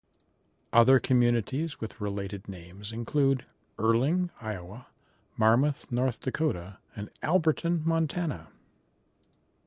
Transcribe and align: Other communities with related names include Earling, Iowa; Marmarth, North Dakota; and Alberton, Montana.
Other 0.73 0.97
communities 0.99 1.79
with 1.79 2.01
related 2.01 2.49
names 2.49 2.91
include 2.91 3.45
Earling, 3.77 4.31
Iowa; 4.41 4.87
Marmarth, 5.37 5.91
North 5.91 6.19
Dakota; 6.21 6.79
and 6.95 7.11
Alberton, 7.21 7.85
Montana. 7.85 8.47